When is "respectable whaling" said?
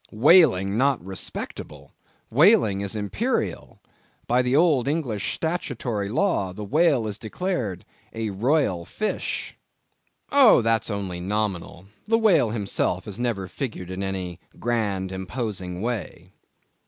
1.05-2.81